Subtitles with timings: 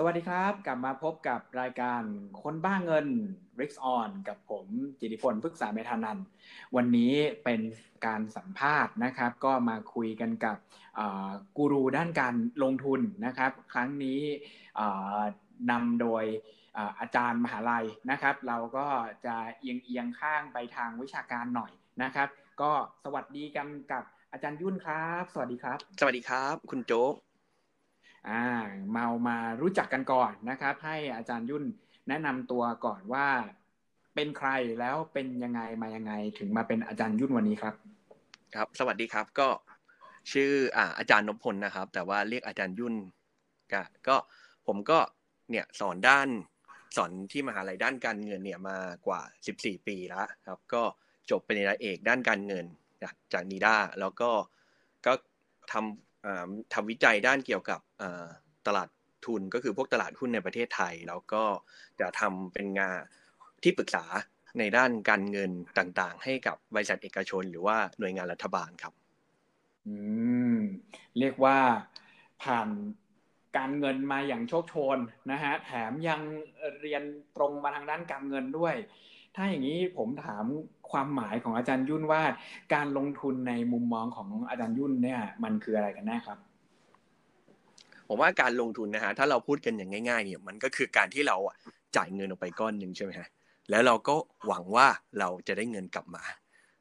[0.00, 2.02] สวัสดีครับ กลับมาพบกับรายการ
[2.42, 3.06] คนบ้าเงิน
[3.60, 4.66] Rix On กับผม
[5.00, 6.18] จิติพลพฤกษาเมธานัน
[6.76, 7.60] วันนี้เป็น
[8.06, 10.56] การสัมภาษณ์นะครับ ก็มาคุยกันกับ
[11.56, 14.20] กูรูด้านการลงทุนนะครับ ครั้งนี้
[15.70, 16.24] นำโดย
[17.00, 18.86] อาจารย์มหาลัยนะครับ เราก็
[19.26, 21.72] จะเอียงเอียงข้างไปทางวิชาการหน่อย
[22.02, 22.28] นะครับ
[22.60, 22.72] ก็
[23.04, 27.14] สวัสดีกันกับอาจารย์ยุ่นครับ สวัสดีครับ สวัสดีครับ คุณโจ๊ก
[28.28, 28.44] อ่า
[28.92, 31.64] เมามารู้จักกันก่อนนะครับ ให้อาจารย์ยุ่น
[32.08, 33.26] แนะนำตัวก่อนว่า
[34.14, 37.74] เป็นใครแล้วเป็นยังไงมายังไงถึงมาเป็นอาจารย์ยุ่นวันนี้ครับ
[38.54, 39.48] ครับ สวัสดีครับก็
[40.32, 42.94] ชื่ออ่าอาจารย์นพพลนะครับ แต่ว่าเรียกอาจารย์ยุ่น
[43.72, 44.16] ก็ก็
[44.66, 44.98] ผมก็
[45.50, 46.28] เนี่ยสอนด้าน
[46.96, 49.20] สอนที่มหาลัยด้านการเงินเนี่ยมากว่า
[49.54, 50.82] 14 ปีแล้วครับ ก็
[51.30, 52.64] จบเป็นเอกด้านการเงิน
[53.32, 54.30] จากนีด้าแล้วก็
[55.06, 55.12] ก็
[55.72, 56.07] ทำ
[56.74, 57.80] ทำวิจัยด้านเกี่ยวกับ
[58.66, 58.88] ตลาด
[59.26, 61.44] ทุนก็คือพวกตลาดหุ้นในประเทศไทย แล้วก็
[62.00, 62.98] จะทำเป็นงาน
[63.62, 64.04] ที่ปรึกษา
[64.58, 68.92] ในด้านการเงินต่างๆ ให้กับบริษัทเอกชน หรือว่าหน่วยงานรัฐบาลครับ
[69.86, 69.94] อื
[70.54, 70.56] ม
[71.18, 71.58] เรียกว่า
[72.42, 72.68] ผ่าน
[73.56, 74.98] การเงินมาอย่างโชคโชน
[75.30, 76.20] นะฮะ แถมยัง
[76.82, 77.02] เรียน
[77.36, 78.74] ตรงมาทางด้านการเงินด้วย
[79.40, 80.44] ถ้าอย่างนี้ผมถาม
[80.90, 82.22] ความหมายของอาจารย์ยุ่นว่า
[82.74, 86.38] การลงทุนในมุมมองของอาจารย์ยุ่นเนี่ย มันคืออะไรกันแน่ครับ
[88.08, 91.36] ผมว่าการลงทุนนะฮะถ้าเราพูดกันอย่างง่าย ๆ เนี่ย มันก็คือการที่เรา
[91.96, 93.28] จ่ายเงินออกไปก้อนหนึ่งใช่ไหมฮะ
[93.70, 94.14] แล้วเราก็
[94.46, 94.86] หวังว่า
[95.18, 96.24] เราจะได้เงินกลับมา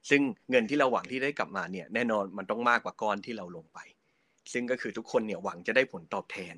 [0.10, 3.80] ซึ่งเงินที่เราหวังที่ได้กลับมาเนี่ย แน่นอนมันต้องมากกว่าก้อนที่เราลงไป
[4.54, 6.56] ซึ่งก็คือทุกคนเนี่ยหวังจะได้ผลตอบแทน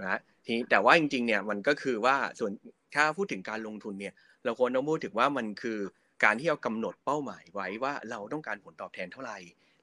[0.00, 2.52] นะทีแต่ว่าจริงๆเนี่ยมันก็คือว่าส่วน
[2.94, 5.78] ถ้าพูดถึงการลงทุนเนี่ย เราควรต้องพูดถึงว่ามันคือ
[6.24, 9.38] การที่เรากำหนดเป้าหมายไว้ว่าเราต้องการผลตอบแทนเท่าไหร่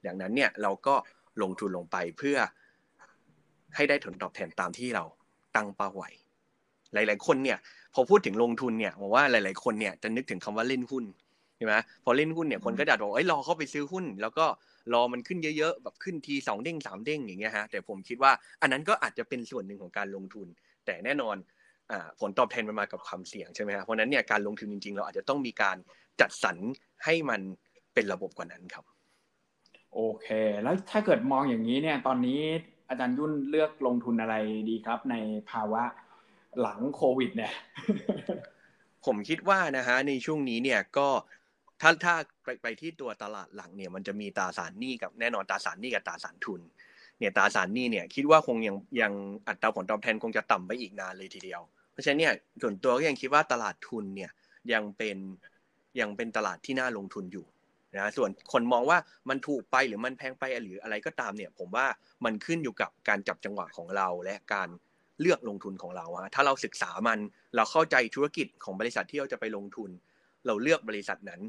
[0.06, 0.94] ดังนั้นเนี่ยเราก็
[1.42, 2.36] ลงทุนลงไปเพื่อ
[3.76, 5.04] ให้ได้ผลตอบแทนตามที่เรา
[5.56, 6.10] ตั้งเป้าไว้
[6.94, 7.58] หลาย ๆ คนเนี่ย
[7.94, 11.04] พอพูดถึงลงทุนเนี่ยผมว่าหลาย ๆ คนเนี่ยจะนึกถึงคำว่าเล่นหุ้น
[11.56, 14.46] ใช่ไหมพอเล่นหุ้นเนี่ยคนก็จะบอกเอ้ยรอเข้าไปซื้อหุ้น แล้วก็
[14.92, 20.46] รอมันขึ้นเยอะ ๆ แบบขึ้นทีสองเด้งสามเด้งอย่างเงี้ยฮะแต่ผมคิดว่าอันนั้นก็อาจจะเป็นส่วนหนึ่งของการลงทุน
[20.86, 21.36] แต่แน่นอน
[22.20, 25.76] ผลตอบแทนมันมากับความเสี่ยงใช่ไหมฮะเพราะนั้นเนี่ยการลงทุนจริงๆ เราอาจจะต้องมีการ
[26.20, 26.56] จัดสรร
[27.04, 27.40] ให้มัน
[27.94, 28.84] เป็นระบบกว่านั้นครับ
[29.94, 30.28] โอเค
[30.62, 32.40] แล้วถ้าเกิดมองอย่างนี้เนี่ยตอนนี้
[32.88, 34.34] อาจารย์ยุ่นเลือกลงทุนอะไร
[34.68, 35.14] ดีครับ ใน
[35.50, 35.82] ภาวะ
[36.60, 37.52] หลังโควิดเนี่ย
[39.06, 41.08] ผมคิดว่านะฮะในช่วงนี้เนี่ยก็
[41.80, 42.14] ถ้าถ้า
[42.44, 46.60] ไปไปที่ตัวตลาดหลังเนี่ยมันจะมีตราสารหนี้กับแน่นอนตราสารหนี้กับตราสารทุน
[47.18, 49.12] เนี่ยตราสารหนี้เนี่ยคิดว่าคงยังยัง
[49.48, 54.30] อัตราผลตอบแทนคงจะต่ำไปอีกนานเลยทีเดียวเพ ราะฉะนั้นเนี่ยส่วนตัวก็ยังคิดว่าตลาดทุนเนี่ย
[54.72, 55.18] ยังเป็น
[56.00, 57.46] ยังเป็นตลาดที่น่าลงทุนอยู่
[57.96, 58.98] นะส่วนคนมองว่า
[59.28, 61.86] มันถูกไปหรือมันแพงไปหรืออะไรก็ตามเนี่ย ผมว่า
[62.24, 64.68] มันขึ้นอยู่กับการจับจังหวะของเราและการ
[65.20, 67.18] เลือกลงทุนของเราฮะถ้าเราศึกษามัน
[67.56, 69.90] เราเข้าใจธุรกิจของบริษัทที่เราจะไปลงทุน
[70.46, 71.40] เราเลือกบริษัทนั้น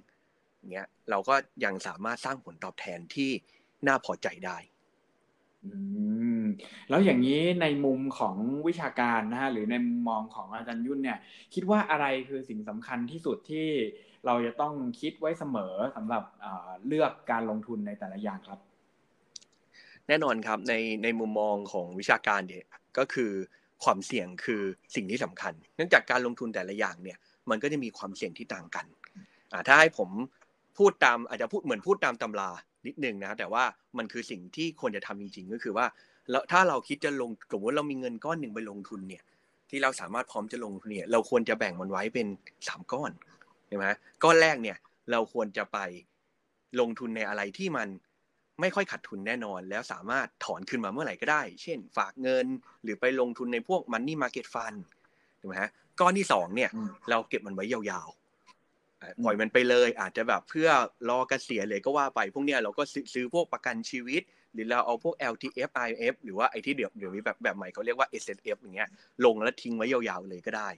[0.73, 1.35] เงี้ยเราก็
[1.65, 3.31] ยังสามารถสร้างผลตอบแทนที่
[3.87, 4.57] น่าพอใจได้
[6.89, 8.35] แล้วอย่างนี้ในมุมของ
[8.67, 11.17] วิชาการนะฮะหรือในมุมมองของอาจารย์ยุ่นเนี่ย
[11.53, 13.67] คิดว่าอะไรคือสิ่งสำคัญที่สุดที่
[14.25, 16.23] เราจะต้องคิดไว้เสมอสำหรับ
[16.87, 18.59] เลือกการลงทุนในแต่ละอย่างครับ
[20.07, 22.65] แน่นอนครับในในมุมมองของวิชาการเนี่ย
[22.97, 23.31] ก็คือ
[23.83, 24.61] ความเสี่ยงคือ
[24.95, 27.17] สิ่งที่สำคัญ เนื่องจากการลงทุนแต่ละอย่างเนี่ย
[27.49, 28.85] มันก็จะมีความเสี่ยงที่ต่างกัน
[29.67, 30.09] ถ้าให้ผม
[30.77, 32.49] พูดตามอาจจะพูดเหมือนพูดตามตำรา
[32.87, 33.63] นิดนึงนะแต่ว่า
[33.97, 35.85] มันคือสิ่งที่ควรจะทำจริง ๆ ก็คือว่า
[36.31, 39.23] แล้วถ้าเราคิดจะลงสมมติเรามีเงินก้อนหนึ่งไปลงทุนเนี่ย
[39.69, 42.27] ที่เราสามารถพร้อมจะลงทุนเนี่ยเราควรจะแบ่งมันไว้เป็น
[42.67, 43.11] สามก้อน
[43.67, 43.85] ใช่ไหม
[44.23, 44.77] ก้อนแรกเนี่ย
[45.11, 45.77] เราควรจะไป
[46.79, 47.87] ลงทุนในอะไรที่มัน
[48.61, 52.45] ไม่ค่อยขาดทุนแน่นอน แล้วสามารถถอนขึ้นมาเมื่อไหร่ก็ได้ เช่น ฝากเงิน
[52.83, 54.73] หรือไปลงทุนในพวกมันนี่มาร์เก็ตฟัน
[55.39, 56.69] ถูกไหมฮะก้อนที่สองเนี่ย
[57.09, 60.69] เราเก็บมันไว้ยาวๆปล่อยมันไปเลย อาจจะแบบเพื่อ
[61.09, 62.83] รอเกษียณเลยก็ว่าไป พวกเนี้ยเราก็
[63.13, 64.21] ซื้อพวกประกันชีวิต
[64.53, 68.89] หรือเราเอาพวก LTF IF หรือว่าไอ้ที่เดี๋ยวเดี๋ยวนี้แบบแบบใหม่เขาเรียกว่า S F อย่างเงี้ย
[69.25, 70.69] ลงแล้วทิ้งไว้ยาวๆเลยก็ได้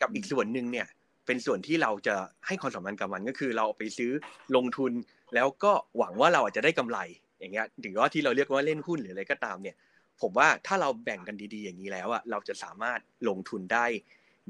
[0.00, 0.86] กับอีกส่วนหนึ่งเนี่ย
[1.26, 2.16] เป็นส่วนที่เราจะ
[2.46, 4.12] ให้ความสำคัญกับมันก็คือเราไปซื้อ
[4.56, 4.92] ลงทุน
[5.34, 6.98] แล้วก็หวังว่าเราอาจจะได้กำไร
[7.38, 9.76] อย่างเงี้ยถึงว่าที่เราเรียกว่าเล่นหุ้นหรืออะไรก็ตามเนี่ย
[10.20, 13.86] ผมว่าถ้าเราแบ่งกันดีๆ อย่างนี้แล้วอะเราจะสามารถลงทุนได้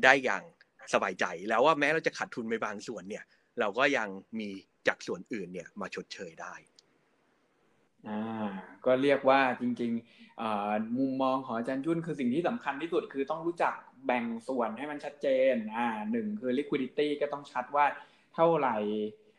[0.05, 0.43] ได้อย่าง
[0.93, 3.25] สบายใจแล้วว่าแม้เราจะขาดทุนไปบางส่วนเนี่ย
[3.61, 4.09] เราก็ยัง
[4.39, 4.49] มี
[4.89, 6.55] จากส่วนอื่นเนี่ยมาชดเชยได้
[8.09, 8.51] อ่า
[8.87, 13.75] ก็เรียกว่าจริงๆมุมมองของอาจารย์ยุ่นคือสิ่งที่สำคัญที่สุดคือต้องรู้จัก
[14.07, 17.87] แบ่งส่วนให้มันชัดเจนอ่าหนึ่งคือ liquidity ก็ต้องชัดว่า
[18.35, 18.77] เท่าไหร่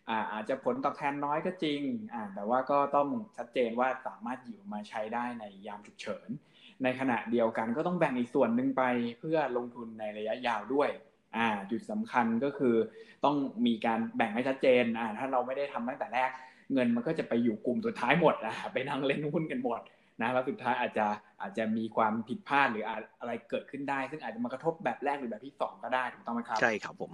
[0.09, 1.81] อ่าอาจจะผลตอบแทนน้อยก็จริง
[2.13, 6.29] อ่าแต่ว่าก็ต้องชัดเจนว่าสามารถหยิบมาใช้ได้ในยามฉุกเฉิน
[6.83, 8.83] ในขณะเดียวกันก็ต้องแบ่งอีกส่วนหนึ่งไป
[9.19, 10.89] เพื่อลงทุนในระยะยาวด้วย
[11.37, 12.75] อ่าจุดสำคัญก็คือ
[13.25, 13.35] ต้อง
[13.65, 16.29] มีการแบ่งให้ชัดเจนอ่าถ้าเราไม่ได้ทำตั้งแต่แรก
[16.73, 19.79] เงินมันก็จะไปอยู่กลุ่มสุดท้ายหมดอะไปนั่งเล่นหุ้นกันหมด
[20.21, 21.07] นะแล้วสุดท้ายอาจจะ
[21.41, 22.85] อาจจะมีความผิดพลาดหรือ
[23.19, 27.13] อะไรเกิดขึ้นได้ ซึ่งอาจจะมากระทบแบบแรกหรือแบบที่สองก็ได้ถูกต้องไหมครับใช่ครับผม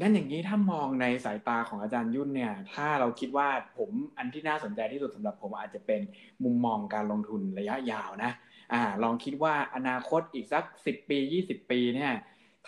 [0.00, 3.48] งั้นอย่างนี้ถ้ามองในสายตาของอาจารย์ยุ่นเนี่ย ถ้าเราคิดว่า
[3.78, 6.00] ผมอันที่น่าสนใจที่สุดสำหรับผมอาจจะเป็น
[6.44, 8.32] มุมมองการลงทุนระยะยาวนะ
[8.72, 12.12] อ่าลองคิดว่าอนาคตอีกสักสิบปียี่สิบปีเนี่ย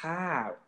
[0.03, 0.17] ถ้า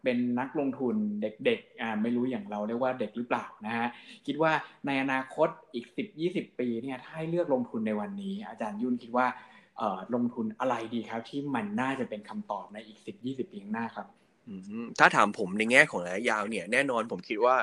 [0.02, 3.88] เป็นนักลงทุนเด็กๆอ่าไม่รู้อย่างเราเรียกว่าเด็กหรือเปล่านะฮะ
[4.26, 4.52] คิดว่า
[4.86, 9.26] ในอนาคตอีกสิบยี่สิบปีเนี่ยถ้าให้เลือกลงทุนในวันนี้ อาจารย์ยุ่นคิดว่า
[9.78, 14.06] เอ่อลงทุนอะไรดีครับ ที่มันน่าจะเป็นคำตอบในอีกสิบยี่สิบปีข้างหน้าครับ
[14.98, 17.56] ถ้าถามผมในแง่ของระยะยาวเนี่ยแน่นอนผมคิดว่า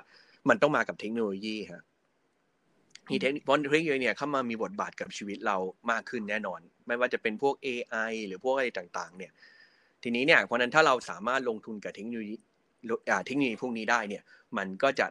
[0.50, 1.84] มันต้องมากับเทคโนโลยีครับ
[3.08, 3.38] ที่เทคโน
[3.72, 5.58] โลยีเนี่ยเข้ามามีบทบาทกับชีวิตเรา
[5.92, 9.32] มากขึ้นแน่นอน ไม่ว่าจะเป็นพวก AI หรือพวกอะไรต่าง ๆ เนี่ย
[10.08, 12.36] ทีนี้เนี่ยเพราะนั้นถ้าเราสามารถลงทุนกับเทคโนโลยี
[13.26, 14.24] เทคโนโลยีพวกนี้ได้เนี่ย
[14.58, 15.08] มันก็จะ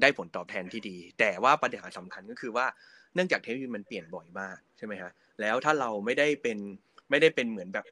[0.00, 2.66] ได้ผลตอบแทนที่ดี แต่ว่าปัญหาสำคัญก็คือว่า
[3.14, 5.10] เนื่องจากเทคโนโลยีมันเปลี่ยนบ่อยมากใช่ไหมฮะ
[5.40, 6.58] แล้วถ้าเราไม่ได้เป็น
[7.10, 7.86] ไม่ได้เป็นเหมือนแบบ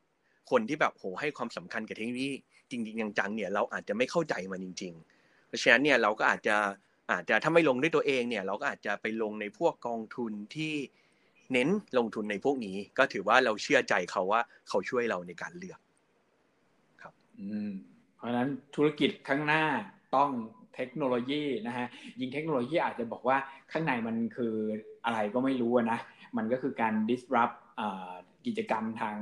[0.51, 2.31] คนที่แบบโหให้ความสำคัญกับเทคโนโลยี
[2.71, 6.57] จริงๆจังๆเนี่ยเราอาจจะไม่เข้าใจมันจริง ๆ เพราะฉะนั้นเนี่ยเราก็อาจจะ
[7.13, 10.75] อาจจะถ้าไม่ลงด้วยตัวเองเนี่ยเราก็อาจจะไปลงในพวกกองทุนที่
[11.53, 11.69] เน้น
[11.99, 15.81] ลงทุนในพวกนี้ ก็ถือว่าเราเชื่อใจเขาว่าเขาช่วยเราในการเลือก
[18.17, 19.65] เพราะนั้นธุรกิจข้างหน้า
[20.17, 20.31] ต้อง
[20.77, 21.87] เทคโนโลยีนะฮะ
[22.21, 23.37] ยิงเทคโนโลยีอาจจะบอกว่า
[23.73, 24.55] ข้างในมันคือ
[25.05, 25.99] อะไรก็ไม่รู้นะ
[26.37, 27.57] มันก็คือการ disrupt
[28.47, 29.19] กิจกรรมทาง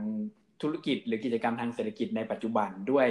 [0.63, 3.09] ธุรกิจ หรือกิจกรรมทางเศรษฐกิจในปัจจุบันด้วย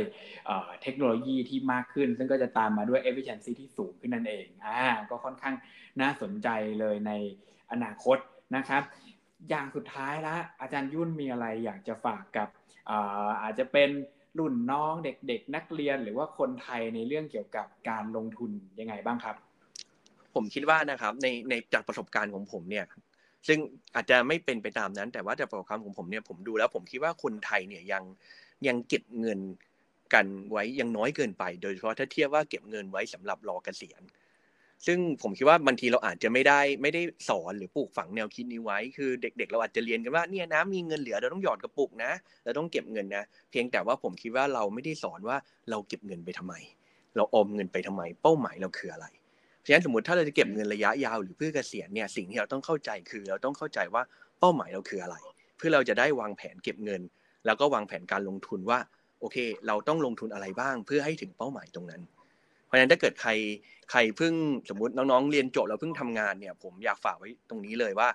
[0.82, 5.56] เทคโนโลยีที่มากขึ้น ซึ่งก็จะตามมาด้วย efficiency ที่สูงขึ้นนั่นเองอ่าก็ค่อนข้าง
[6.02, 6.48] น่าสนใจ
[6.80, 7.12] เลยใน
[7.72, 8.18] อนาคต
[8.56, 8.84] นะครับ
[9.50, 12.48] อย่างสุดท้ายละอาจารย์ยุ่นมีอะไรอยากจะฝากกับ
[13.44, 13.90] อาจจะเป็น
[14.40, 19.36] รุ่นน้องเด็ก ๆ นักเรียนหรือว่าคนไทยในเรื่องเกี่ยวกับการลงทุนยังไงบ้างครับ
[20.36, 22.86] ผมคิดว่านะครับในในจากประสบการณ์ของผมเนี่ย
[23.48, 23.60] ซึ่ง
[23.96, 28.04] อาจจะไม่เป็นไปตามนั้น แต่ว่าจากประสบการณ์ของผมเนี่ยผมดูแล้วผมคิดว่าคนไทยเนี่ยยัง
[28.68, 29.40] ยังเก็บเงิน
[30.14, 34.02] กันไว้ยังน้อยเกินไป โดยเฉพาะถ้าเทียบว่าเก็บเงินไว้สำหรับรอเกษียณ
[34.86, 42.12] ซึ่งผมคิดว่าบางทีเราอาจจะไม่ได้ไม่ได้สอนหรือปลูกฝังแนวคิดนี้ไว้ คือเด็ก ๆ เราอาจจะเรียนกันว่าเนี่ยนะมีเงินเหลือเราต้องหยอดกระปุกนะ
[42.44, 45.38] เราต้องเก็บเงินนะเพียงแต่ว่าผมคิดว่าเราไม่ได้สอนว่า
[45.70, 46.54] เราเก็บเงินไปทำไม
[47.16, 49.08] เราออมเงินไปทำไม เป้าหมายเราคืออะไร
[49.60, 54.04] เพราะฉะนั้นสมมติถ้าเราจะเก็บเงินระยะยาวหรือเพื่อเกษียณเนี่ยสิ่งที่เราต้องเข้าใจคือ เราต้องเข้าใจว่า
[54.40, 55.18] เป้าหมายเราคืออะไร
[55.58, 57.02] เพื่อเราจะได้วางแผนเก็บเงิน
[57.46, 58.80] แล้วก็วางแผนการลงทุนว่า
[59.20, 59.38] โอเค
[59.68, 62.02] เราต้องลงทุนอะไรบ้างเพื่อให้ถึงเป้าหมายตรงนั้น
[62.70, 63.32] เพราะฉะนั้นถ้าเกิดใคร
[63.92, 64.34] ใครเพิ่ง
[64.70, 68.10] สมมติน้องๆเรียนจบแล้วเพิ่งทำงานเนี่ย ผมอยากฝากไว้ตรงนี้เลยว่า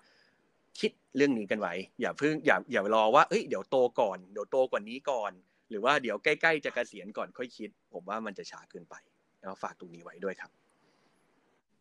[0.81, 5.33] คิดเรื่องนี้กันไว้ อย่าเพิ่งอย่าอย่ารอว่าเอ้ยเดี๋ยวโตก่อนเดี๋ยวโตกว่านี้ก่อน
[5.71, 8.95] หรือว่าเดี๋ยวใกล้ๆจะเกษียณก่อนค่อยคิด ผมว่ามันจะช้าเกินไป
[9.41, 10.51] แล้วฝากตรงนี้ไว้ด้วยครับ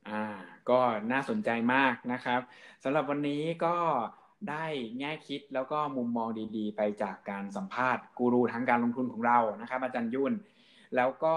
[0.09, 0.23] อ่า
[0.69, 0.79] ก็
[1.11, 2.41] น่าสนใจมากนะครับ
[2.83, 3.75] สำหรับวันนี้ก็
[4.49, 4.65] ได้
[4.99, 10.33] แง่คิดแล้วก็มุมมองดีๆ ไปจากการสัมภาษณ์กูรูทางการลงทุนของเรานะครับอาจารย์ยุ่น
[10.95, 11.35] แล้วก็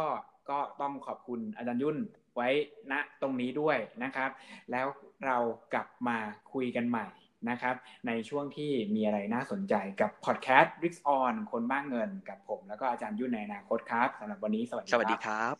[0.50, 1.96] ก็ต้องขอบคุณอาจารย์ยุ่น
[2.36, 2.48] ไว้
[2.92, 4.30] ณตรงนี้ด้วยนะครับ
[4.70, 4.86] แล้ว
[5.26, 5.38] เรา
[5.74, 6.18] กลับมา
[6.52, 7.06] คุยกันใหม่
[7.50, 7.74] นะครับ
[8.06, 15.56] ในช่วงที่มีอะไรน่าสนใจกับพอดแคสต์ r i ก On คนบ้างเงินกับผม แล้วก็อาจารย์ยุ่นในอนาคตครับสำหรับวันนี้สวัสดีครับสวัสดีครับ